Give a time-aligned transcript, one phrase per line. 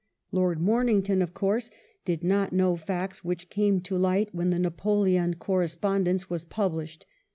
[0.31, 1.69] Lord Momington, of course,
[2.05, 7.05] did not know facts which came to light when the Napoleon Correspondence was published.